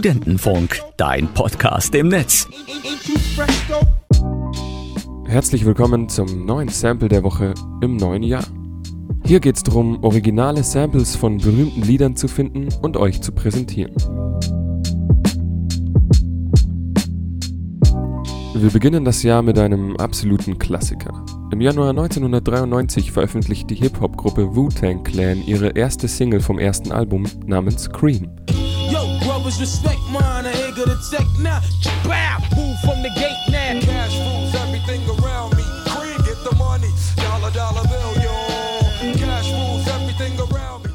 [0.00, 2.48] Studentenfunk, dein Podcast im Netz.
[5.26, 7.52] Herzlich willkommen zum neuen Sample der Woche
[7.82, 8.44] im neuen Jahr.
[9.26, 13.94] Hier geht es darum, originale Samples von berühmten Liedern zu finden und euch zu präsentieren.
[18.54, 21.26] Wir beginnen das Jahr mit einem absoluten Klassiker.
[21.52, 27.90] Im Januar 1993 veröffentlicht die Hip-Hop-Gruppe Wu-Tang Clan ihre erste Single vom ersten Album namens
[27.90, 28.30] Cream.
[29.50, 31.60] Brothers, respect mine, I ain't gonna take now.
[32.04, 33.80] Bow, move from the gate now.
[33.80, 35.64] Cash rules everything around me.
[35.86, 36.88] Cream, get the money.
[37.16, 38.30] Dollar, dollar bill, yo.
[39.18, 40.90] Cash rules everything around me.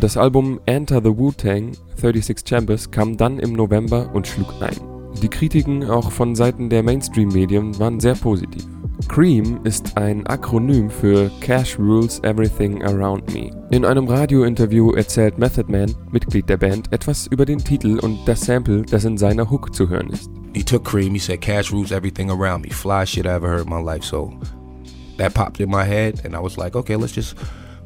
[0.00, 4.76] Das Album Enter the Wu-Tang 36 Chambers kam dann im November und schlug ein.
[5.22, 8.66] Die Kritiken auch von Seiten der Mainstream-Medien waren sehr positiv.
[9.10, 13.50] Cream ist ein Akronym für Cash Rules Everything Around Me.
[13.72, 18.42] In einem Radiointerview erzählt Method Man, Mitglied der Band, etwas über den Titel und das
[18.42, 20.30] Sample, das in seiner Hook zu hören ist.
[20.54, 22.70] He took Cream, he said Cash rules everything around me.
[22.70, 24.04] Fly shit I ever heard in my life.
[24.04, 24.32] So
[25.16, 27.36] that popped in my head and I was like, okay, let's just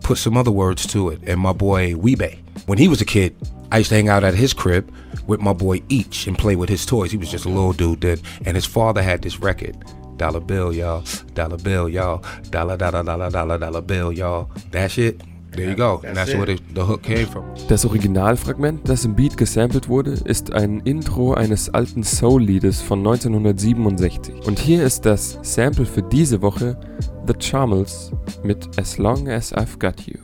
[0.03, 1.23] put some other words to it.
[1.27, 3.35] And my boy Weebay, when he was a kid,
[3.73, 4.93] I used to hang out at his crib
[5.27, 7.13] with my boy Each and play with his toys.
[7.13, 9.75] He was just a little dude then, and his father had this record.
[10.17, 11.03] Dollar bill, y'all.
[11.35, 12.21] Dollar bill, y'all.
[12.51, 14.49] Dollar, dollar, dollar, dollar, dollar bill, y'all.
[14.71, 15.21] That shit.
[15.57, 16.01] There you go.
[16.05, 17.45] And that's where the, the hook came from.
[17.69, 24.47] Das Originalfragment, das im Beat gesampelt wurde, ist ein Intro eines alten Soul-Liedes von 1967.
[24.47, 26.77] Und hier ist das Sample für diese Woche
[27.27, 28.11] The Charmels
[28.43, 30.24] mit As Long as I've Got You.